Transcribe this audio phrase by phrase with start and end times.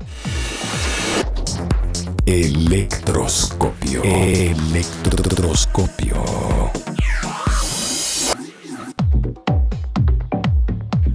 [2.27, 4.03] Electroscopio.
[4.03, 6.23] Electroscopio.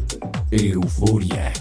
[0.50, 1.52] Euforia.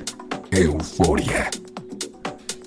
[0.51, 1.51] Euforia.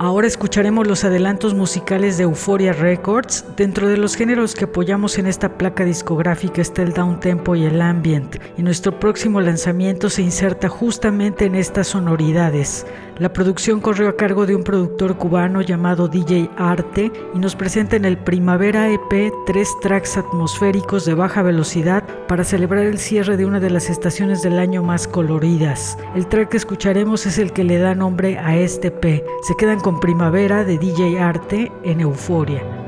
[0.00, 3.44] Ahora escucharemos los adelantos musicales de Euphoria Records.
[3.56, 7.64] Dentro de los géneros que apoyamos en esta placa discográfica está el down tempo y
[7.64, 12.86] el ambient, y nuestro próximo lanzamiento se inserta justamente en estas sonoridades.
[13.18, 17.96] La producción corrió a cargo de un productor cubano llamado DJ Arte y nos presenta
[17.96, 23.44] en el Primavera EP tres tracks atmosféricos de baja velocidad para celebrar el cierre de
[23.44, 25.98] una de las estaciones del año más coloridas.
[26.14, 29.24] El track que escucharemos es el que le da nombre a este EP.
[29.42, 32.87] Se quedan con Primavera de DJ Arte en Euforia.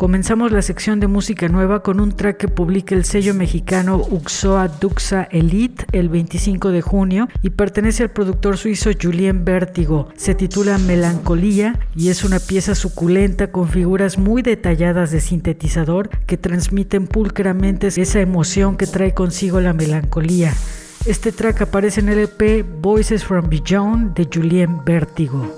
[0.00, 4.68] Comenzamos la sección de música nueva con un track que publica el sello mexicano Uxoa
[4.68, 10.08] Duxa Elite el 25 de junio y pertenece al productor suizo Julien Vértigo.
[10.14, 16.36] Se titula Melancolía y es una pieza suculenta con figuras muy detalladas de sintetizador que
[16.36, 20.54] transmiten pulcramente esa emoción que trae consigo la melancolía.
[21.06, 25.57] Este track aparece en el EP Voices from Beyond de Julien Vértigo.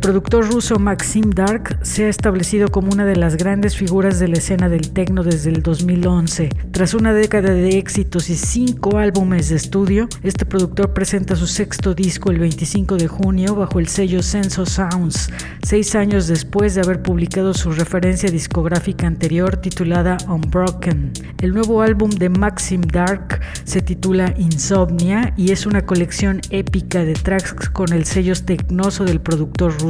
[0.00, 4.38] Productor ruso Maxim Dark se ha establecido como una de las grandes figuras de la
[4.38, 6.48] escena del techno desde el 2011.
[6.72, 11.94] Tras una década de éxitos y cinco álbumes de estudio, este productor presenta su sexto
[11.94, 15.30] disco el 25 de junio bajo el sello Senso Sounds,
[15.62, 21.12] seis años después de haber publicado su referencia discográfica anterior titulada Unbroken.
[21.42, 27.12] El nuevo álbum de Maxim Dark se titula Insomnia y es una colección épica de
[27.12, 29.89] tracks con el sello tecnoso del productor ruso.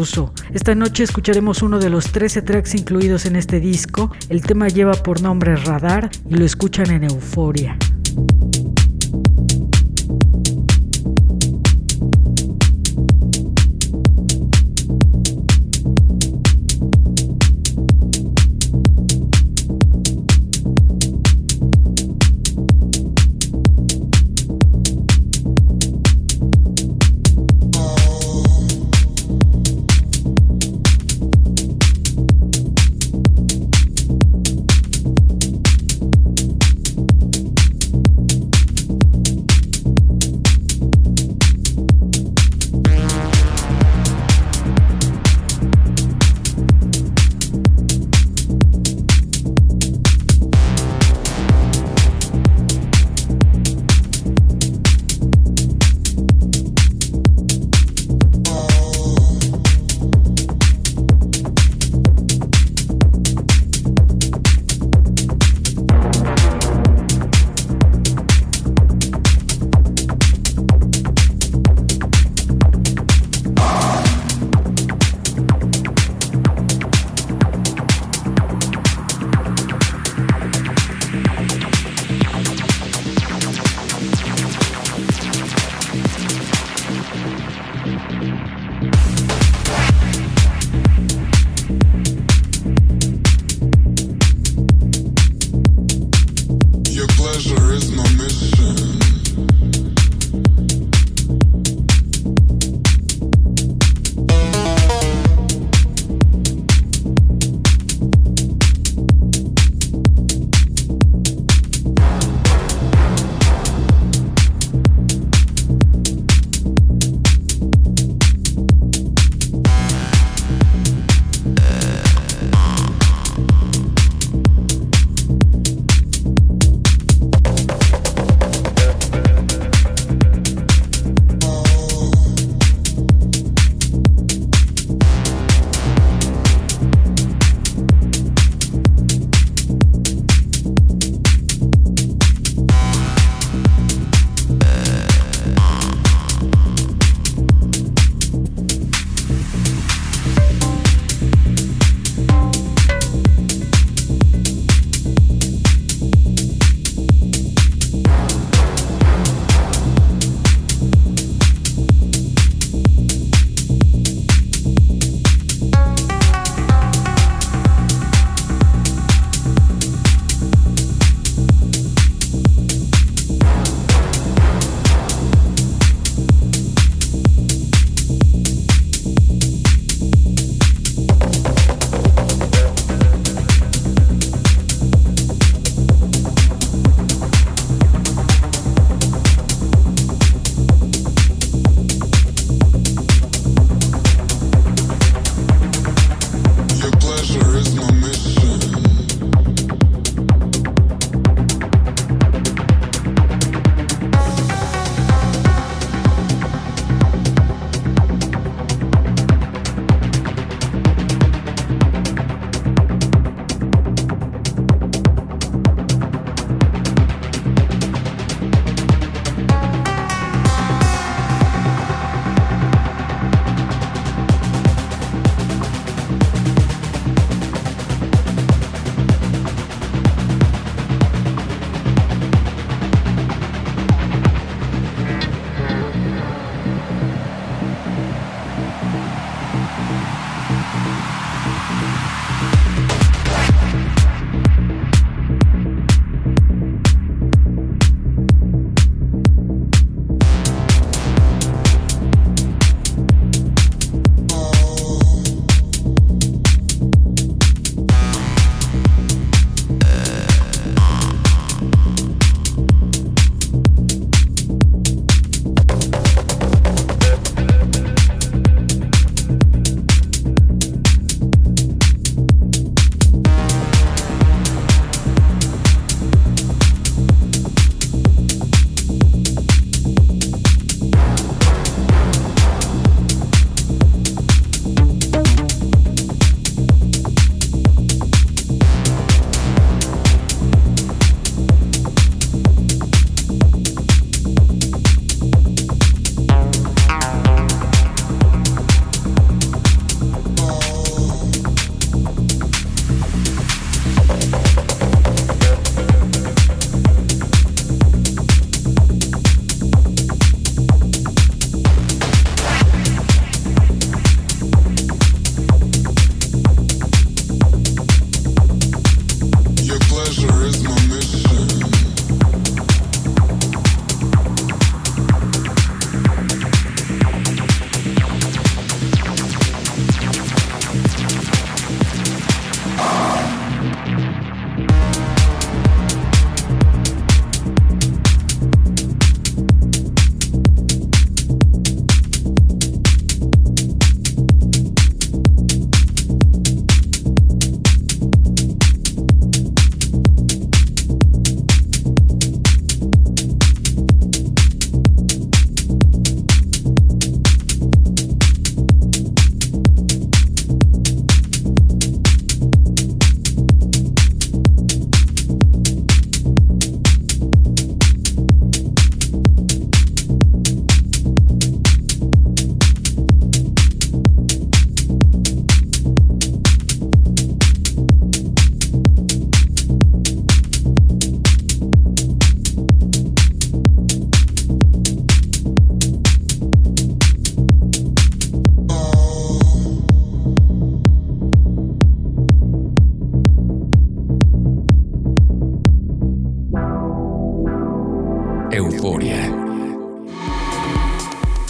[0.54, 4.10] Esta noche escucharemos uno de los 13 tracks incluidos en este disco.
[4.30, 7.76] El tema lleva por nombre Radar y lo escuchan en Euforia.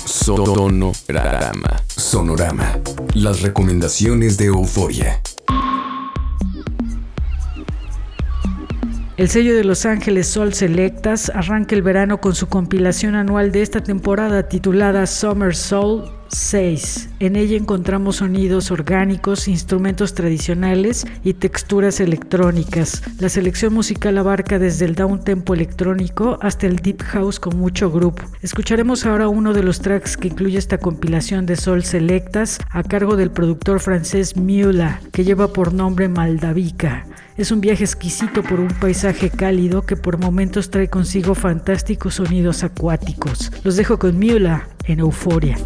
[0.05, 1.83] Sonorama.
[1.89, 2.79] Sonorama.
[3.15, 5.21] Las recomendaciones de Euforia.
[9.21, 13.61] El sello de Los Ángeles Sol Selectas arranca el verano con su compilación anual de
[13.61, 17.11] esta temporada titulada Summer Soul 6.
[17.21, 23.03] En ella encontramos sonidos orgánicos, instrumentos tradicionales y texturas electrónicas.
[23.19, 27.91] La selección musical abarca desde el down tempo electrónico hasta el deep house con mucho
[27.91, 28.23] grupo.
[28.41, 33.17] Escucharemos ahora uno de los tracks que incluye esta compilación de Sol Selectas a cargo
[33.17, 37.05] del productor francés Mula, que lleva por nombre Maldavica.
[37.41, 42.65] Es un viaje exquisito por un paisaje cálido que por momentos trae consigo fantásticos sonidos
[42.65, 43.51] acuáticos.
[43.65, 45.57] Los dejo con Mula en Euforia.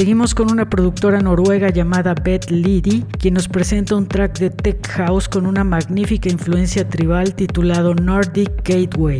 [0.00, 4.88] Seguimos con una productora noruega llamada Beth Liddy, quien nos presenta un track de Tech
[4.92, 9.18] House con una magnífica influencia tribal titulado Nordic Gateway.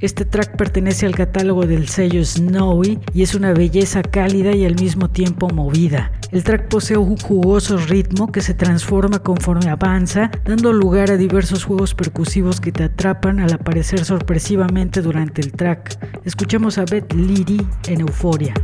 [0.00, 4.74] Este track pertenece al catálogo del sello Snowy y es una belleza cálida y al
[4.74, 6.10] mismo tiempo movida.
[6.32, 11.62] El track posee un jugoso ritmo que se transforma conforme avanza, dando lugar a diversos
[11.62, 16.20] juegos percusivos que te atrapan al aparecer sorpresivamente durante el track.
[16.24, 18.54] Escuchamos a Beth Liddy en Euforia.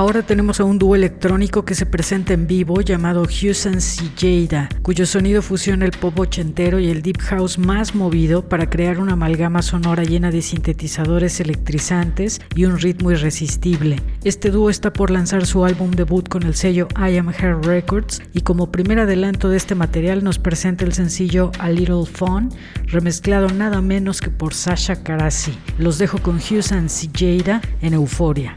[0.00, 3.80] Ahora tenemos a un dúo electrónico que se presenta en vivo llamado Houston
[4.16, 8.98] Jada, cuyo sonido fusiona el pop ochentero y el deep house más movido para crear
[8.98, 14.00] una amalgama sonora llena de sintetizadores electrizantes y un ritmo irresistible.
[14.24, 18.22] Este dúo está por lanzar su álbum debut con el sello I Am Hair Records
[18.32, 22.48] y como primer adelanto de este material nos presenta el sencillo A Little Fun,
[22.86, 25.52] remezclado nada menos que por Sasha Karasi.
[25.76, 27.92] Los dejo con Houston Jada en.
[27.92, 28.56] Euforia.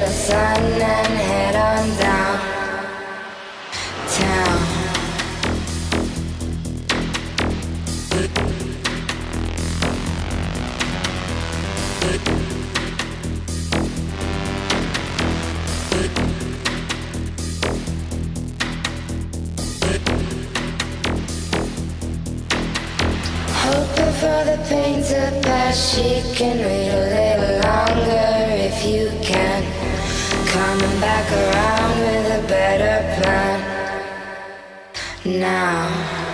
[0.00, 2.38] the sun and head on down
[4.08, 4.58] town.
[23.48, 27.45] Hoping for the pain to pass, she can relay.
[31.00, 33.60] back around with a better plan
[35.24, 36.25] now.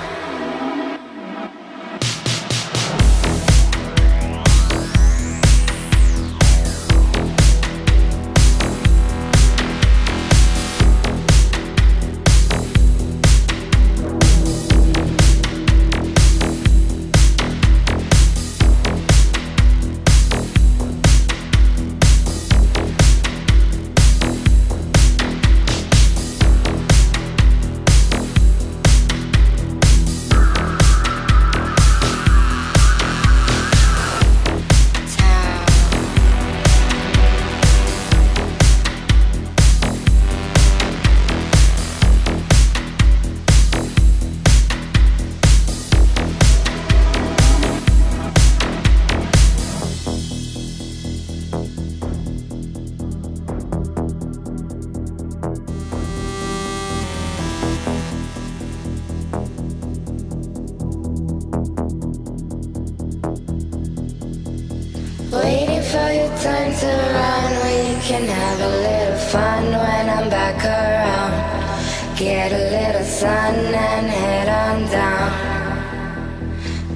[66.43, 67.53] time to run.
[67.67, 72.19] We can have a little fun when I'm back around.
[72.19, 75.31] Get a little sun and head on down.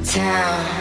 [0.04, 0.75] Town.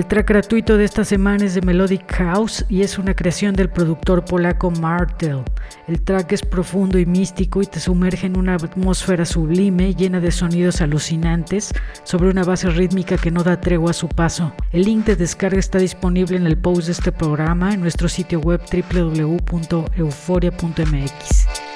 [0.00, 3.68] El track gratuito de esta semana es de Melodic House y es una creación del
[3.68, 5.42] productor polaco Martel.
[5.88, 10.30] El track es profundo y místico y te sumerge en una atmósfera sublime llena de
[10.30, 14.54] sonidos alucinantes sobre una base rítmica que no da tregua a su paso.
[14.72, 18.40] El link de descarga está disponible en el post de este programa en nuestro sitio
[18.40, 21.69] web www.euforia.mx.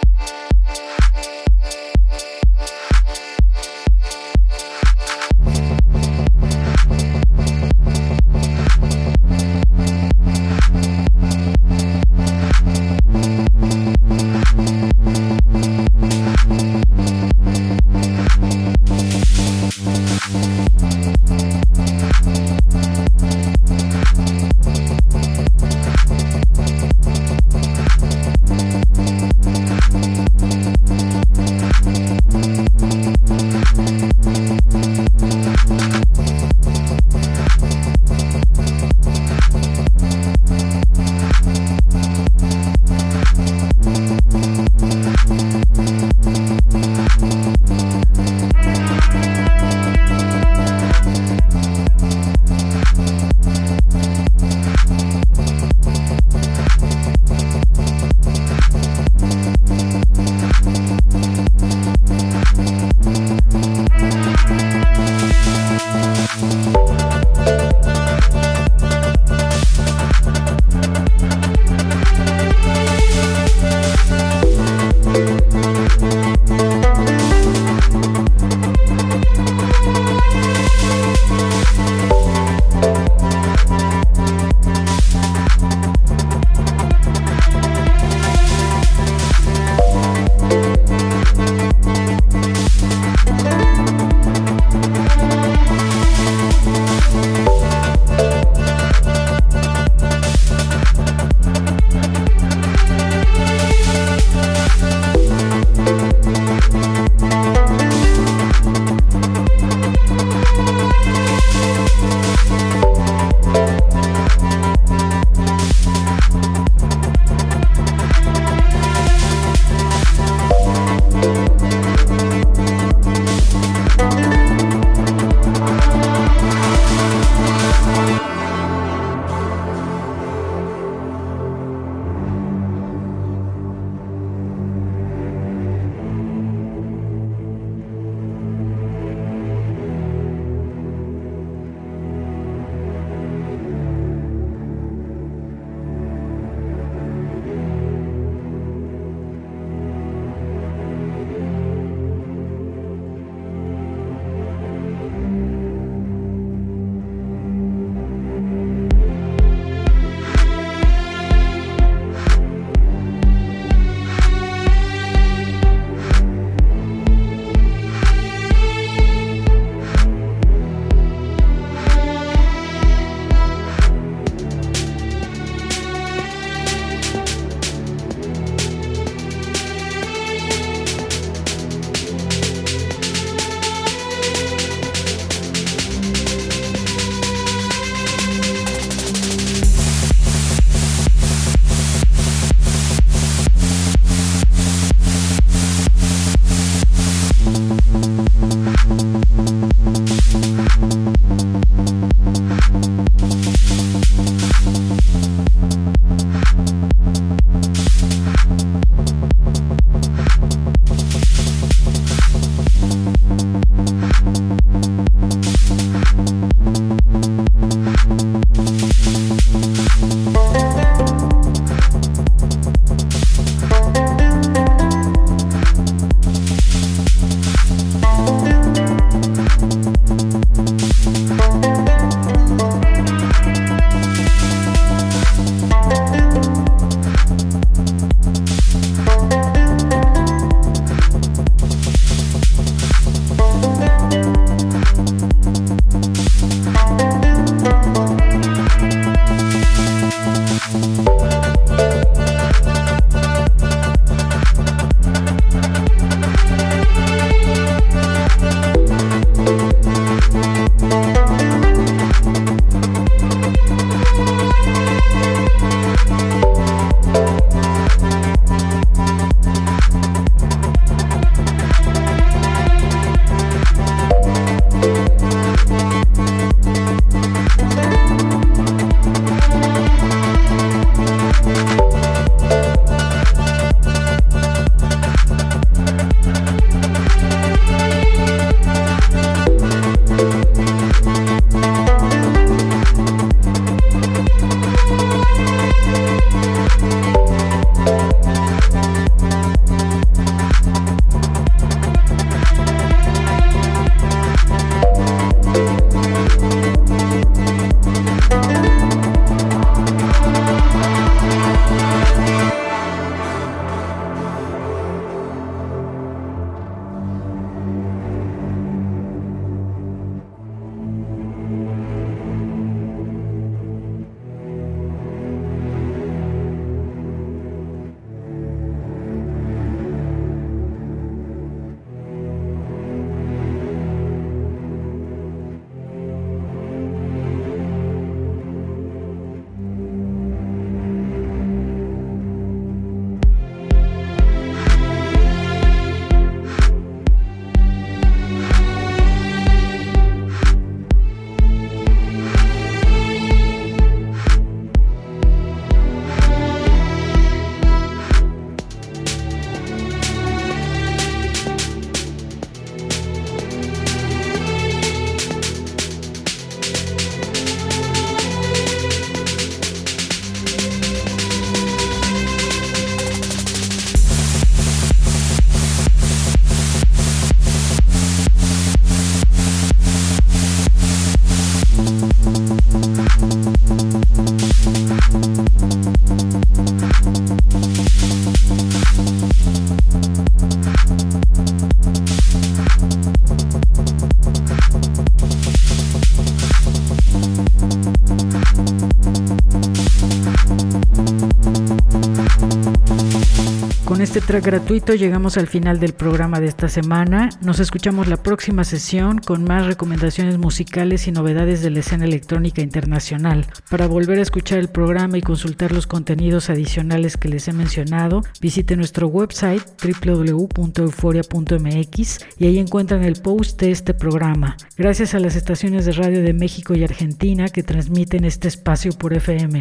[404.27, 407.29] gratuito llegamos al final del programa de esta semana.
[407.43, 412.63] Nos escuchamos la próxima sesión con más recomendaciones musicales y novedades de la escena electrónica
[412.63, 413.47] internacional.
[413.71, 418.23] Para volver a escuchar el programa y consultar los contenidos adicionales que les he mencionado,
[418.41, 424.57] visite nuestro website www.euforia.mx y ahí encuentran el post de este programa.
[424.77, 429.13] Gracias a las estaciones de radio de México y Argentina que transmiten este espacio por
[429.13, 429.61] FM.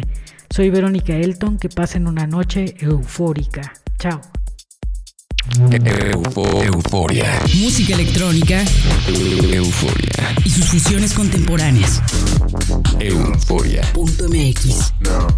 [0.50, 3.74] Soy Verónica Elton, que pasen una noche eufórica.
[3.98, 4.20] Chao.
[6.64, 7.42] Euforia.
[7.54, 8.64] Música electrónica.
[9.52, 10.34] Euforia.
[10.44, 12.00] Y sus fusiones contemporáneas.
[12.98, 14.92] Euforia.mx.
[15.00, 15.28] No.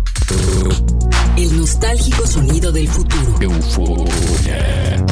[1.36, 3.36] El nostálgico sonido del futuro.
[3.40, 5.04] Euforia.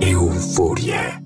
[0.00, 1.22] Euforia.